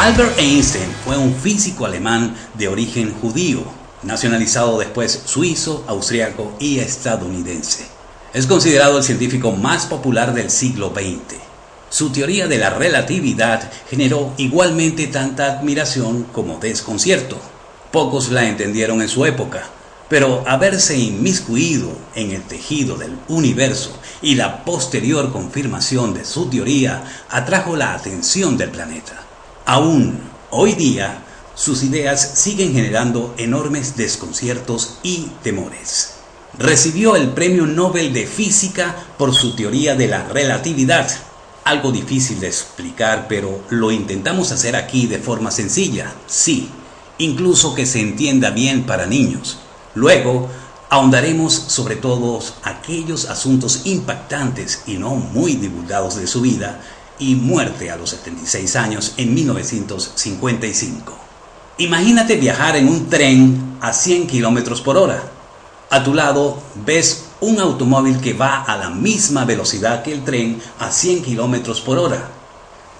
[0.00, 3.64] Albert Einstein fue un físico alemán de origen judío,
[4.04, 7.84] nacionalizado después suizo, austriaco y estadounidense.
[8.32, 11.40] Es considerado el científico más popular del siglo XX.
[11.90, 17.36] Su teoría de la relatividad generó igualmente tanta admiración como desconcierto.
[17.90, 19.64] Pocos la entendieron en su época,
[20.08, 27.02] pero haberse inmiscuido en el tejido del universo y la posterior confirmación de su teoría
[27.30, 29.27] atrajo la atención del planeta.
[29.68, 30.18] Aún
[30.50, 36.14] hoy día, sus ideas siguen generando enormes desconciertos y temores.
[36.58, 41.10] Recibió el Premio Nobel de Física por su teoría de la relatividad.
[41.64, 46.70] Algo difícil de explicar, pero lo intentamos hacer aquí de forma sencilla, sí,
[47.18, 49.58] incluso que se entienda bien para niños.
[49.94, 50.48] Luego,
[50.88, 56.80] ahondaremos sobre todos aquellos asuntos impactantes y no muy divulgados de su vida
[57.18, 61.18] y muerte a los 76 años en 1955.
[61.78, 65.22] Imagínate viajar en un tren a 100 kilómetros por hora.
[65.90, 70.60] A tu lado ves un automóvil que va a la misma velocidad que el tren
[70.78, 72.30] a 100 kilómetros por hora.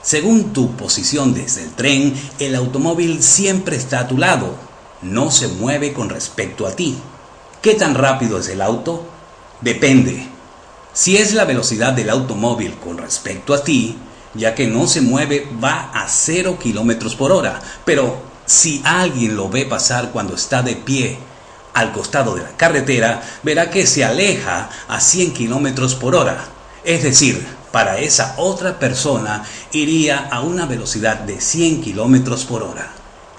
[0.00, 4.54] Según tu posición desde el tren, el automóvil siempre está a tu lado,
[5.02, 6.96] no se mueve con respecto a ti.
[7.60, 9.04] ¿Qué tan rápido es el auto?
[9.60, 10.27] Depende.
[10.98, 13.96] Si es la velocidad del automóvil con respecto a ti,
[14.34, 17.60] ya que no se mueve, va a 0 kilómetros por hora.
[17.84, 21.16] Pero si alguien lo ve pasar cuando está de pie
[21.72, 26.46] al costado de la carretera, verá que se aleja a 100 kilómetros por hora.
[26.82, 32.90] Es decir, para esa otra persona iría a una velocidad de 100 kilómetros por hora.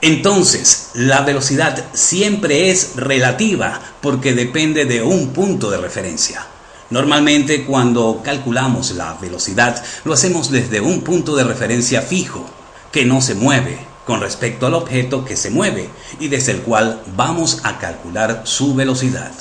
[0.00, 6.48] Entonces, la velocidad siempre es relativa porque depende de un punto de referencia.
[6.90, 12.44] Normalmente cuando calculamos la velocidad lo hacemos desde un punto de referencia fijo,
[12.92, 15.88] que no se mueve, con respecto al objeto que se mueve
[16.20, 19.32] y desde el cual vamos a calcular su velocidad.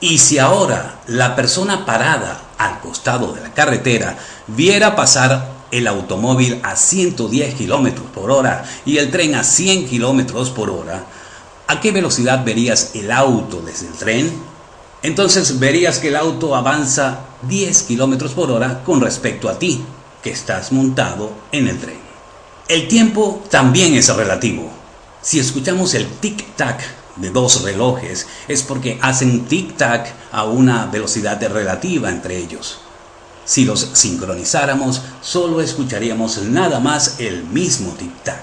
[0.00, 6.60] Y si ahora la persona parada al costado de la carretera viera pasar el automóvil
[6.62, 11.04] a 110 km por hora y el tren a 100 km por hora,
[11.66, 14.47] ¿a qué velocidad verías el auto desde el tren?
[15.02, 19.84] Entonces verías que el auto avanza 10 kilómetros por hora con respecto a ti,
[20.22, 21.98] que estás montado en el tren.
[22.68, 24.70] El tiempo también es relativo.
[25.22, 26.80] Si escuchamos el tic-tac
[27.16, 32.80] de dos relojes, es porque hacen tic-tac a una velocidad relativa entre ellos.
[33.44, 38.42] Si los sincronizáramos, solo escucharíamos nada más el mismo tic-tac.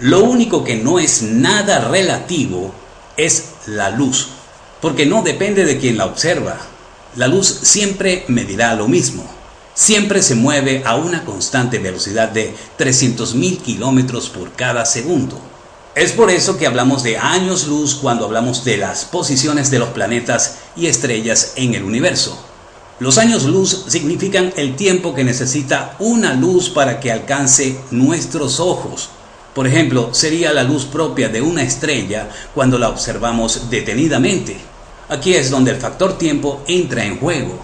[0.00, 2.74] Lo único que no es nada relativo
[3.16, 4.28] es la luz
[4.86, 6.58] porque no depende de quien la observa.
[7.16, 9.28] La luz siempre medirá lo mismo.
[9.74, 15.40] Siempre se mueve a una constante velocidad de 300.000 kilómetros por cada segundo.
[15.96, 19.88] Es por eso que hablamos de años luz cuando hablamos de las posiciones de los
[19.88, 22.38] planetas y estrellas en el universo.
[23.00, 29.10] Los años luz significan el tiempo que necesita una luz para que alcance nuestros ojos.
[29.52, 34.75] Por ejemplo, sería la luz propia de una estrella cuando la observamos detenidamente.
[35.08, 37.60] Aquí es donde el factor tiempo entra en juego,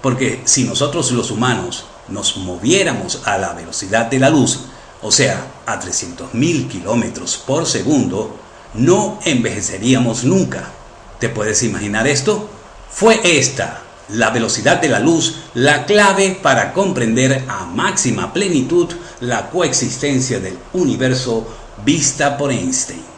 [0.00, 4.60] porque si nosotros los humanos nos moviéramos a la velocidad de la luz,
[5.02, 8.36] o sea, a 300.000 kilómetros por segundo,
[8.74, 10.70] no envejeceríamos nunca.
[11.18, 12.48] ¿Te puedes imaginar esto?
[12.90, 18.88] Fue esta, la velocidad de la luz, la clave para comprender a máxima plenitud
[19.20, 21.44] la coexistencia del universo
[21.84, 23.13] vista por Einstein.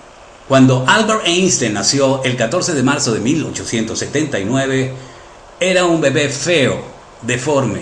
[0.49, 4.93] Cuando Albert Einstein nació el 14 de marzo de 1879,
[5.59, 6.81] era un bebé feo,
[7.23, 7.81] deforme.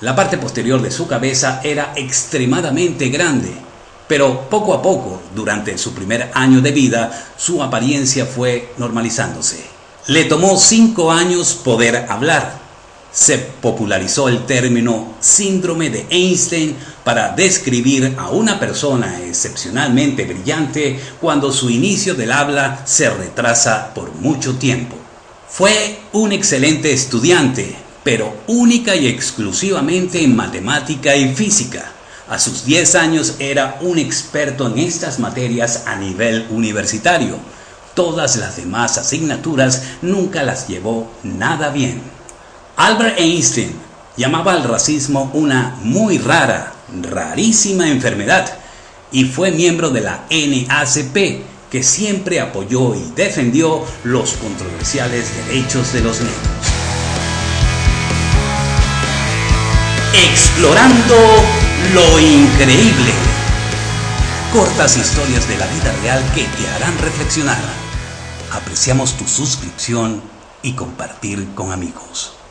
[0.00, 3.52] La parte posterior de su cabeza era extremadamente grande,
[4.08, 9.64] pero poco a poco, durante su primer año de vida, su apariencia fue normalizándose.
[10.08, 12.62] Le tomó cinco años poder hablar
[13.12, 21.52] se popularizó el término síndrome de Einstein para describir a una persona excepcionalmente brillante cuando
[21.52, 24.96] su inicio del habla se retrasa por mucho tiempo.
[25.48, 31.92] Fue un excelente estudiante, pero única y exclusivamente en matemática y física.
[32.28, 37.36] A sus 10 años era un experto en estas materias a nivel universitario.
[37.94, 42.00] Todas las demás asignaturas nunca las llevó nada bien.
[42.76, 43.74] Albert Einstein
[44.16, 48.58] llamaba al racismo una muy rara, rarísima enfermedad
[49.10, 56.00] y fue miembro de la NACP que siempre apoyó y defendió los controversiales derechos de
[56.00, 56.38] los negros.
[60.14, 61.16] Explorando
[61.94, 63.12] lo increíble.
[64.52, 67.62] Cortas historias de la vida real que te harán reflexionar.
[68.52, 70.22] Apreciamos tu suscripción
[70.62, 72.41] y compartir con amigos.